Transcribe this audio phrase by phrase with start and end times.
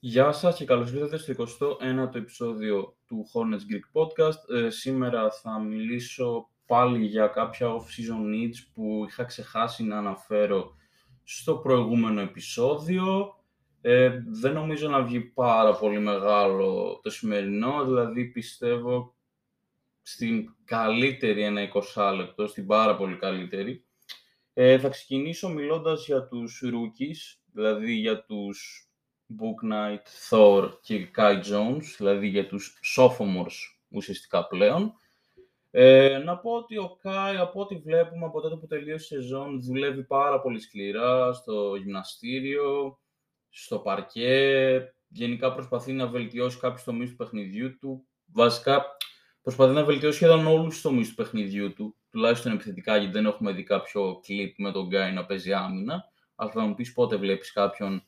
[0.00, 4.56] Γεια σας και καλώς ήρθατε στο 21ο επεισόδιο του Hornets Greek Podcast.
[4.56, 10.74] Ε, σήμερα θα μιλήσω πάλι για κάποια off-season needs που είχα ξεχάσει να αναφέρω
[11.24, 13.34] στο προηγούμενο επεισόδιο.
[13.80, 19.14] Ε, δεν νομίζω να βγει πάρα πολύ μεγάλο το σημερινό, δηλαδή πιστεύω
[20.02, 23.84] στην καλύτερη ένα 20 λεπτό, στην πάρα πολύ καλύτερη.
[24.52, 28.85] Ε, θα ξεκινήσω μιλώντας για τους rookies, δηλαδή για τους
[29.28, 34.94] Book Knight, Thor και Kai Jones, δηλαδή για τους sophomores ουσιαστικά πλέον.
[35.70, 39.62] Ε, να πω ότι ο Kai, από ό,τι βλέπουμε από τότε που τελείωσε η σεζόν,
[39.62, 42.98] δουλεύει πάρα πολύ σκληρά στο γυμναστήριο,
[43.48, 48.06] στο παρκέ, γενικά προσπαθεί να βελτιώσει κάποιους τομείς του παιχνιδιού του.
[48.32, 48.84] Βασικά,
[49.42, 53.52] προσπαθεί να βελτιώσει σχεδόν όλους τους τομείς του παιχνιδιού του, τουλάχιστον επιθετικά, γιατί δεν έχουμε
[53.52, 56.04] δει κάποιο κλιπ με τον Guy να παίζει άμυνα.
[56.34, 58.00] Αλλά θα μου πεις πότε βλέπεις κάποιον ε,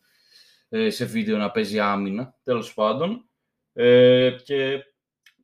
[0.89, 3.31] σε βίντεο να παίζει άμυνα, τέλος πάντων.
[3.73, 4.85] Ε, και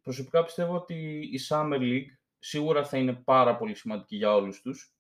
[0.02, 0.94] προσωπικά πιστεύω ότι
[1.32, 4.94] η Summer League σίγουρα θα είναι πάρα πολύ σημαντική για όλους τους,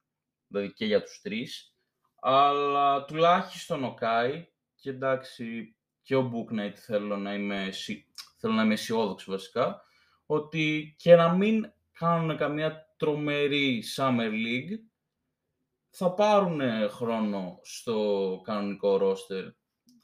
[0.46, 1.76] δηλαδή και για τους τρεις,
[2.20, 7.70] αλλά τουλάχιστον ο Κάι, και εντάξει και ο Book θέλω να είμαι,
[8.38, 9.82] θέλω να είμαι αισιόδοξο βασικά,
[10.26, 14.78] ότι και να μην κάνουν καμία τρομερή Summer League,
[15.90, 19.52] θα πάρουν χρόνο στο κανονικό roster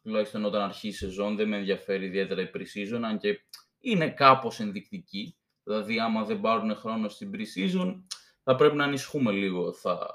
[0.03, 3.41] τουλάχιστον όταν αρχίσει η σεζόν, δεν με ενδιαφέρει ιδιαίτερα η pre-season, αν και
[3.81, 5.37] είναι κάπως ενδεικτική.
[5.63, 8.03] Δηλαδή, άμα δεν πάρουν χρόνο στην pre-season,
[8.43, 9.73] θα πρέπει να ανησυχούμε λίγο.
[9.73, 10.09] Θα,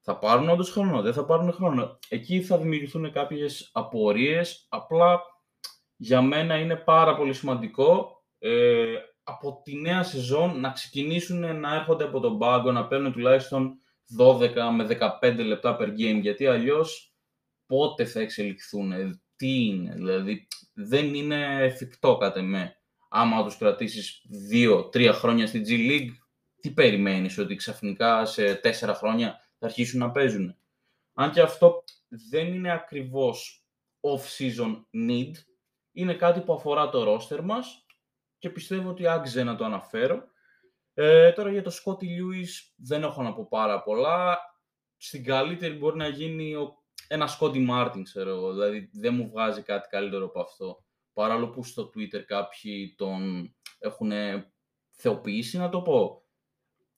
[0.00, 1.98] θα πάρουν όντως χρόνο, δεν θα πάρουν χρόνο.
[2.08, 5.20] Εκεί θα δημιουργηθούν κάποιες απορίες, απλά
[5.96, 12.04] για μένα είναι πάρα πολύ σημαντικό ε, από τη νέα σεζόν να ξεκινήσουν να έρχονται
[12.04, 13.78] από τον πάγκο, να παίρνουν τουλάχιστον
[14.18, 17.09] 12 με 15 λεπτά per game, γιατί αλλιώς
[17.70, 22.76] πότε θα εξελιχθούν, τι είναι, δηλαδή δεν είναι εφικτό κατά με.
[23.08, 26.10] Άμα τους κρατήσεις δύο-τρία χρόνια στη G League,
[26.60, 30.56] τι περιμένεις, ότι ξαφνικά σε τέσσερα χρόνια θα αρχίσουν να παίζουν.
[31.14, 31.84] Αν και αυτό
[32.30, 33.64] δεν είναι ακριβώς
[34.00, 35.32] off-season need,
[35.92, 37.86] είναι κάτι που αφορά το roster μας
[38.38, 40.22] και πιστεύω ότι άξιζε να το αναφέρω.
[40.94, 44.38] Ε, τώρα για το Scotty Lewis δεν έχω να πω πάρα πολλά.
[44.96, 46.79] Στην καλύτερη μπορεί να γίνει ο
[47.12, 48.52] ένας Κόντι Μάρτιν, ξέρω εγώ.
[48.52, 50.84] Δηλαδή δεν μου βγάζει κάτι καλύτερο από αυτό.
[51.12, 54.12] Παρόλο που στο Twitter κάποιοι τον έχουν
[54.90, 56.24] θεοποιήσει, να το πω.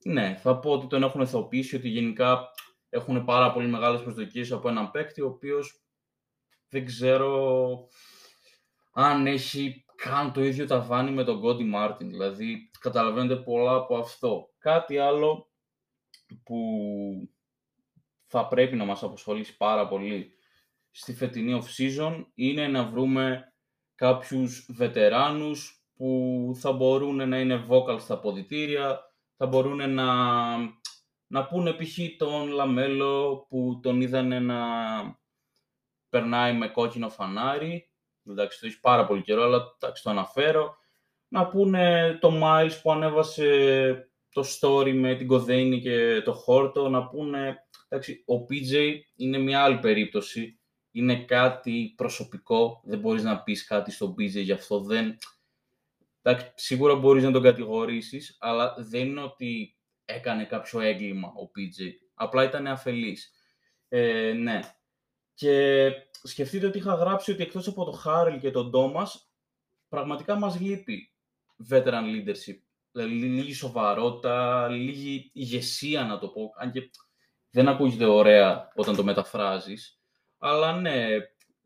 [0.05, 2.49] Ναι, θα πω ότι τον έχουν θεοποιήσει, ότι γενικά
[2.89, 5.83] έχουν πάρα πολύ μεγάλες προσδοκίες από έναν παίκτη, ο οποίος
[6.69, 7.87] δεν ξέρω
[8.93, 12.09] αν έχει καν το ίδιο ταβάνι με τον Κόντι Μάρτιν.
[12.09, 14.49] Δηλαδή, καταλαβαίνετε πολλά από αυτό.
[14.57, 15.51] Κάτι άλλο
[16.43, 16.57] που
[18.35, 20.31] θα πρέπει να μας απασχολήσει πάρα πολύ
[20.91, 23.53] στη φετινή off-season είναι να βρούμε
[23.95, 28.99] κάποιους βετεράνους που θα μπορούν να είναι vocal στα αποδυτήρια,
[29.37, 30.07] θα μπορούν να,
[31.27, 31.97] να πούνε π.χ.
[32.17, 34.59] τον Λαμέλο που τον είδανε να
[36.09, 37.91] περνάει με κόκκινο φανάρι,
[38.29, 40.75] εντάξει το έχεις πάρα πολύ καιρό, αλλά εντάξει, το αναφέρω,
[41.27, 47.07] να πούνε το Miles που ανέβασε το story με την κωδεΐνη και το χόρτο, να
[47.07, 47.62] πούνε
[47.93, 50.59] Εντάξει, ο PJ είναι μια άλλη περίπτωση.
[50.91, 52.81] Είναι κάτι προσωπικό.
[52.85, 54.79] Δεν μπορείς να πεις κάτι στον PJ γι' αυτό.
[54.79, 55.17] Δεν...
[56.21, 61.91] Εντάξει, σίγουρα μπορείς να τον κατηγορήσεις, αλλά δεν είναι ότι έκανε κάποιο έγκλημα ο PJ.
[62.13, 63.31] Απλά ήταν αφελής.
[63.89, 64.59] Ε, ναι.
[65.33, 65.89] Και
[66.23, 69.31] σκεφτείτε ότι είχα γράψει ότι εκτός από το Χάρελ και τον Τόμας,
[69.89, 71.11] πραγματικά μας λείπει
[71.69, 72.57] veteran leadership.
[72.91, 76.51] Δηλαδή, λίγη σοβαρότητα, λίγη ηγεσία να το πω.
[76.57, 76.89] Αν και
[77.53, 80.01] δεν ακούγεται ωραία όταν το μεταφράζεις,
[80.37, 81.07] αλλά ναι,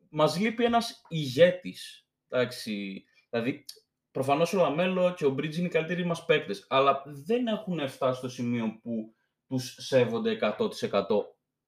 [0.09, 2.07] μας λείπει ένας ηγέτης.
[2.27, 3.65] Εντάξει, δηλαδή,
[4.11, 8.17] προφανώς ο Λαμέλο και ο Μπρίτζες είναι οι καλύτεροι μας παίκτες, αλλά δεν έχουν φτάσει
[8.17, 9.15] στο σημείο που
[9.47, 10.69] τους σέβονται 100%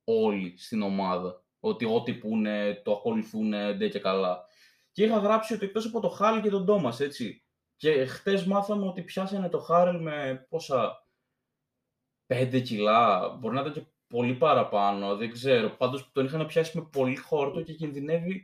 [0.04, 1.44] όλοι στην ομάδα.
[1.60, 4.46] Ότι ό,τι πούνε το ακολουθούν ντε και καλά.
[4.92, 7.44] Και είχα γράψει ότι εκτός από το Χάρελ και τον Τόμας, έτσι.
[7.76, 11.08] Και χτες μάθαμε ότι πιάσανε το Χάρελ με πόσα
[12.28, 15.70] 5 κιλά, μπορεί να ήταν και πολύ παραπάνω, δεν ξέρω.
[15.70, 18.44] Πάντως τον είχαν πιάσει με πολύ χόρτο και κινδυνεύει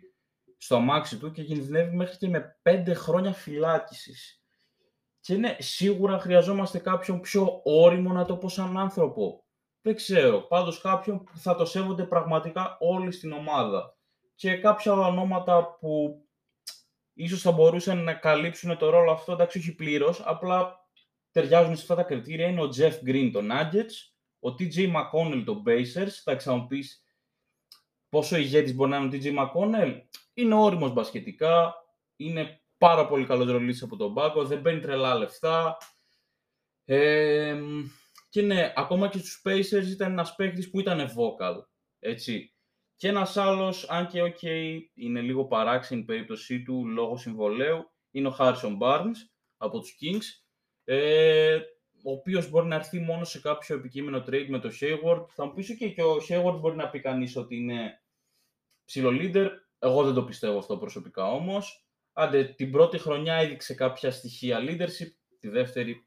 [0.57, 4.41] στο αμάξι του και κινδυνεύει μέχρι και με πέντε χρόνια φυλάκισης.
[5.19, 9.45] Και ναι, σίγουρα χρειαζόμαστε κάποιον πιο όριμο να το πω σαν άνθρωπο.
[9.81, 10.41] Δεν ξέρω.
[10.41, 13.97] Πάντως κάποιον που θα το σέβονται πραγματικά όλοι στην ομάδα.
[14.35, 16.23] Και κάποια ονόματα που
[17.13, 20.87] ίσως θα μπορούσαν να καλύψουν το ρόλο αυτό, εντάξει όχι πλήρως, απλά
[21.31, 24.14] ταιριάζουν σε αυτά τα κριτήρια, είναι ο Jeff Green των Nuggets,
[24.45, 27.03] ο TJ McConnell των Pacers, θα ξαναπείς
[28.09, 30.01] πόσο ηγέτης μπορεί να είναι ο TJ McConnell.
[30.33, 31.75] Είναι όριμος μπασκετικά,
[32.15, 35.77] είναι πάρα πολύ καλός ρολής από τον Πάκο, δεν παίρνει τρελά λεφτά.
[36.85, 37.61] Ε,
[38.29, 41.63] και ναι, ακόμα και στους Pacers ήταν ένας παίχτης που ήταν vocal,
[41.99, 42.53] έτσι.
[42.95, 48.27] Και ένας άλλος, αν και ok, είναι λίγο παράξενη η περίπτωσή του λόγω συμβολέου, είναι
[48.27, 49.17] ο Harrison Barnes
[49.57, 50.43] από τους Kings,
[50.83, 51.59] ε,
[52.07, 55.25] ο οποίος μπορεί να έρθει μόνο σε κάποιο επικείμενο trade με το Hayward.
[55.27, 58.01] Θα μου πεις και, και ο Hayward μπορεί να πει κανείς ότι είναι
[58.85, 59.49] ψηλό leader.
[59.79, 61.85] Εγώ δεν το πιστεύω αυτό προσωπικά όμως.
[62.13, 66.05] Άντε, την πρώτη χρονιά έδειξε κάποια στοιχεία leadership, τη δεύτερη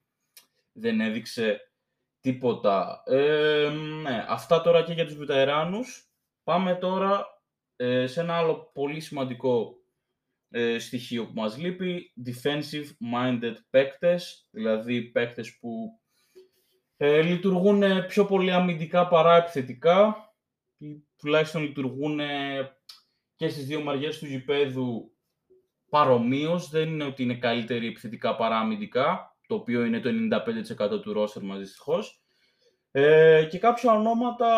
[0.72, 1.70] δεν έδειξε
[2.20, 3.02] τίποτα.
[3.06, 3.68] Ε,
[4.02, 6.10] ναι, αυτά τώρα και για τους βετεράνους.
[6.44, 7.26] Πάμε τώρα
[7.76, 9.77] ε, σε ένα άλλο πολύ σημαντικό
[10.50, 16.00] ε, στοιχείο που μας λείπει, defensive-minded παίκτες, δηλαδή παίκτες που
[16.96, 20.16] ε, λειτουργούν πιο πολύ αμυντικά παρά επιθετικά,
[20.78, 22.20] ή τουλάχιστον λειτουργούν
[23.36, 25.12] και στις δύο μαριές του γηπέδου
[25.88, 31.12] παρομοίως, δεν είναι ότι είναι καλύτεροι επιθετικά παρά αμυντικά, το οποίο είναι το 95% του
[31.12, 32.22] ρόστερ μας δυστυχώς.
[32.90, 34.48] Ε, και κάποια ονόματα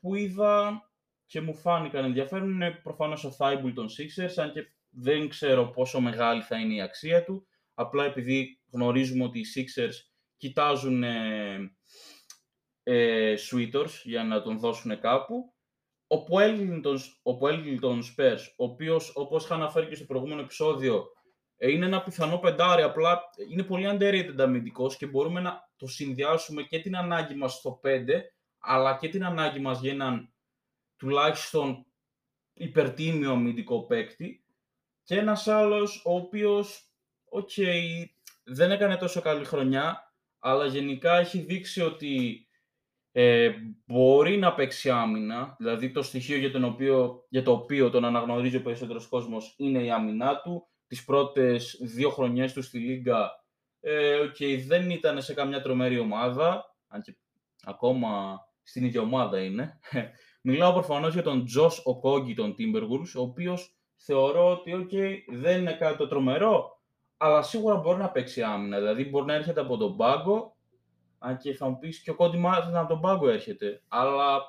[0.00, 0.82] που είδα
[1.26, 6.00] και μου φάνηκαν ενδιαφέρον είναι προφανώς ο Thibault των Sixers, αν και δεν ξέρω πόσο
[6.00, 7.46] μεγάλη θα είναι η αξία του.
[7.74, 9.94] Απλά επειδή γνωρίζουμε ότι οι Sixers
[10.36, 11.76] κοιτάζουν ε,
[12.82, 13.34] ε,
[14.04, 15.54] για να τον δώσουν κάπου.
[16.06, 16.16] Ο
[17.40, 21.06] Puelton Spurs, ο οποίος, όπως είχα αναφέρει και στο προηγούμενο επεισόδιο,
[21.56, 26.62] ε, είναι ένα πιθανό πεντάρι, απλά είναι πολύ underrated αμυντικός και μπορούμε να το συνδυάσουμε
[26.62, 28.20] και την ανάγκη μας στο 5,
[28.58, 30.32] αλλά και την ανάγκη μας για έναν
[30.96, 31.86] τουλάχιστον
[32.52, 34.41] perimeter αμυντικό παίκτη,
[35.12, 36.92] και ένας άλλος ο οποίος,
[37.24, 37.50] οκ,
[38.44, 42.46] δεν έκανε τόσο καλή χρονιά, αλλά γενικά έχει δείξει ότι
[43.12, 43.50] ε,
[43.86, 48.56] μπορεί να παίξει άμυνα, δηλαδή το στοιχείο για, τον οποίο, για το οποίο τον αναγνωρίζει
[48.56, 50.68] ο περισσότερος κόσμος είναι η άμυνά του.
[50.86, 53.30] Τις πρώτες δύο χρονιές του στη Λίγκα
[53.80, 57.16] ε, okay, δεν ήταν σε καμιά τρομερή ομάδα, αν και
[57.62, 59.78] ακόμα στην ίδια ομάδα είναι.
[60.42, 65.72] Μιλάω προφανώς για τον Τζος Οκόγκη των Timberwolves, ο οποίος θεωρώ ότι okay, δεν είναι
[65.72, 66.80] κάτι το τρομερό,
[67.16, 68.78] αλλά σίγουρα μπορεί να παίξει άμυνα.
[68.78, 70.56] Δηλαδή μπορεί να έρχεται από τον πάγκο,
[71.18, 73.82] αν και θα μου πεις και ο Κόντι Μάρτιν από τον πάγκο έρχεται.
[73.88, 74.40] Αλλά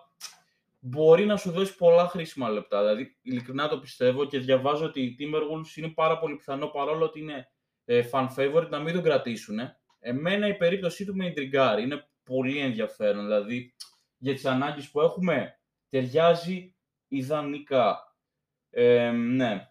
[0.79, 2.79] μπορεί να σου δώσει πολλά χρήσιμα λεπτά.
[2.79, 7.19] Δηλαδή, ειλικρινά το πιστεύω και διαβάζω ότι οι Timberwolves είναι πάρα πολύ πιθανό παρόλο ότι
[7.19, 7.47] είναι
[7.85, 9.59] ε, fan favorite να μην τον κρατήσουν.
[9.99, 11.83] Εμένα η περίπτωσή του με εντριγκάρει.
[11.83, 13.23] Είναι πολύ ενδιαφέρον.
[13.23, 13.73] Δηλαδή,
[14.17, 15.59] για τις ανάγκες που έχουμε,
[15.89, 16.75] ταιριάζει
[17.07, 18.12] ιδανικά.
[18.75, 19.67] Ε, ναι.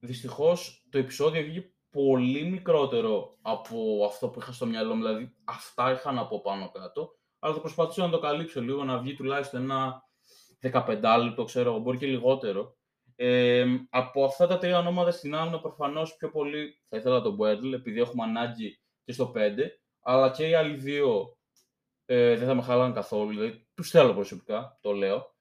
[0.00, 5.92] Δυστυχώς το επεισόδιο βγήκε πολύ μικρότερο από αυτό που είχα στο μυαλό μου, δηλαδή αυτά
[5.92, 9.62] είχα να πω πάνω κάτω, αλλά θα προσπαθήσω να το καλύψω λίγο, να βγει τουλάχιστον
[9.62, 10.02] ένα
[10.72, 12.76] 15 λεπτό, ξέρω, μπορεί και λιγότερο.
[13.16, 17.72] Ε, από αυτά τα τρία ονόματα στην άμυνα προφανώς πιο πολύ θα ήθελα τον Μπουέντλ,
[17.72, 19.38] επειδή έχουμε ανάγκη και στο 5,
[20.02, 21.36] αλλά και οι άλλοι δύο
[22.04, 25.34] ε, δεν θα με χαλάνε καθόλου, δηλαδή τους θέλω προσωπικά, το λέω.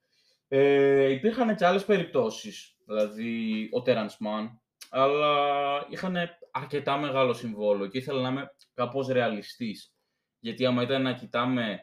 [0.51, 6.15] Ε, υπήρχαν και άλλες περιπτώσεις, δηλαδή ο Τέρανσμαν, αλλά είχαν
[6.51, 9.93] αρκετά μεγάλο συμβόλο και ήθελα να είμαι κάπως ρεαλιστής.
[10.39, 11.79] Γιατί άμα ήταν να κοιτάμε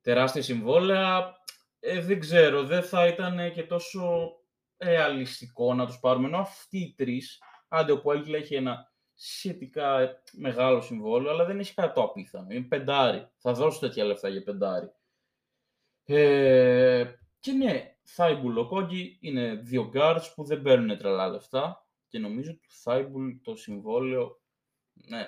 [0.00, 1.36] τεράστια συμβόλαια,
[1.80, 4.32] ε, δεν ξέρω, δεν θα ήταν και τόσο
[4.78, 6.26] ρεαλιστικό να τους πάρουμε.
[6.26, 11.74] Ενώ αυτοί οι τρεις, άντε ο Πουέλγκλ έχει ένα σχετικά μεγάλο συμβόλαιο, αλλά δεν έχει
[11.74, 12.46] κάτι το απίθανο.
[12.50, 13.28] Είναι πεντάρι.
[13.36, 14.90] Θα δώσω τέτοια λεφτά για πεντάρι.
[16.04, 17.04] Ε,
[17.40, 22.50] και ναι, Θάιμπουλ ο Κόγκι είναι δύο guards που δεν παίρνουν τρελά λεφτά και νομίζω
[22.50, 24.40] ότι Θάιμπουλ το συμβόλαιο,
[24.92, 25.26] ναι,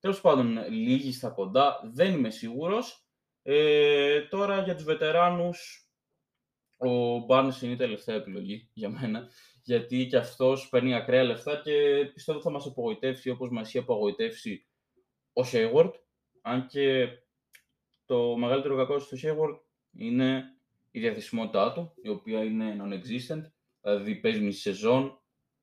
[0.00, 3.06] τέλος πάντων λίγοι στα κοντά, δεν είμαι σίγουρος.
[3.42, 5.88] Ε, τώρα για τους βετεράνους,
[6.76, 9.28] ο Μπάρνες είναι η τελευταία επιλογή για μένα,
[9.62, 14.66] γιατί και αυτός παίρνει ακραία λεφτά και πιστεύω θα μας απογοητεύσει όπως μας έχει απογοητεύσει
[15.32, 15.90] ο Hayward,
[16.42, 17.08] αν και
[18.04, 20.53] το μεγαλύτερο κακό στο Hayward είναι
[20.94, 23.42] η διαθεσιμότητά του, η οποία είναι non-existent,
[23.80, 25.20] δηλαδή παίζει μισή σεζόν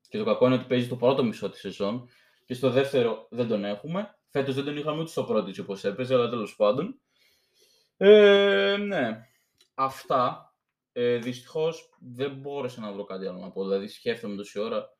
[0.08, 2.08] και το κακό είναι ότι παίζει το πρώτο μισό της σεζόν
[2.44, 4.18] και στο δεύτερο δεν τον έχουμε.
[4.30, 7.00] Φέτος δεν τον είχαμε ούτε στο πρώτο όπως έπαιζε, αλλά τέλος πάντων.
[7.96, 9.28] Ε, ναι,
[9.74, 10.54] αυτά.
[10.92, 13.62] Ε, Δυστυχώς δεν μπόρεσα να βρω κάτι άλλο να πω.
[13.62, 14.96] Δηλαδή, σκέφτομαι τόση ώρα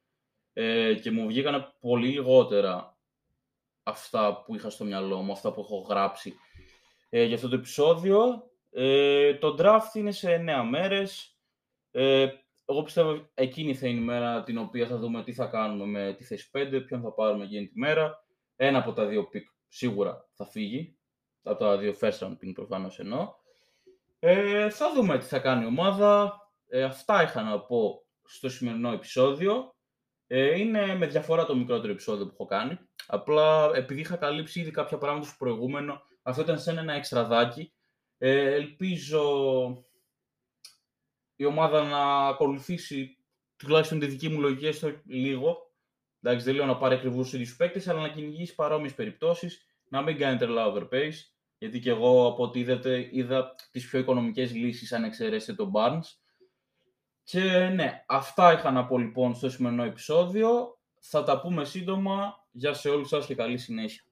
[0.53, 2.99] ε, και μου βγήκαν πολύ λιγότερα
[3.83, 6.35] αυτά που είχα στο μυαλό μου, αυτά που έχω γράψει
[7.09, 8.51] ε, για αυτό το επεισόδιο.
[8.75, 11.37] Ε, το draft είναι σε 9 μέρες.
[11.91, 12.29] Ε,
[12.65, 16.15] εγώ πιστεύω εκείνη θα είναι η μέρα την οποία θα δούμε τι θα κάνουμε με
[16.15, 18.25] τη θέση 5, ποιον θα πάρουμε εκείνη τη μέρα.
[18.57, 20.97] Ένα από τα δύο pick σίγουρα θα φύγει.
[21.43, 23.35] Από τα δύο first round pick προφανώς εννοώ.
[24.19, 26.41] Ε, θα δούμε τι θα κάνει η ομάδα.
[26.69, 29.75] Ε, αυτά είχα να πω στο σημερινό επεισόδιο.
[30.27, 32.79] Ε, είναι με διαφορά το μικρότερο επεισόδιο που έχω κάνει.
[33.07, 37.75] Απλά επειδή είχα καλύψει ήδη κάποια πράγματα στο προηγούμενο, αυτό ήταν σαν ένα εξτραδάκι.
[38.25, 39.25] Ε, ελπίζω
[41.37, 43.17] η ομάδα να ακολουθήσει
[43.57, 45.73] τουλάχιστον τη δική μου λογική έστω λίγο.
[46.23, 50.03] Εντάξει, δεν λέω να πάρει ακριβώς τους ίδιους παίκτες, αλλά να κυνηγήσει παρόμοιες περιπτώσεις, να
[50.03, 51.15] μην κάνει τρελά overpace.
[51.59, 56.07] Γιατί και εγώ από ό,τι είδατε, είδα τις πιο οικονομικές λύσεις αν εξαιρέσετε τον Barnes.
[57.23, 60.79] Και ναι, αυτά είχα να πω λοιπόν στο σημερινό επεισόδιο.
[61.01, 62.47] Θα τα πούμε σύντομα.
[62.51, 64.03] Γεια σε όλους σας και καλή συνέχεια.